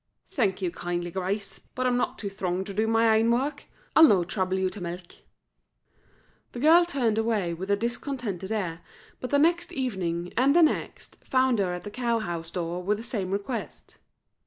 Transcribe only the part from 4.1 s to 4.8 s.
trouble you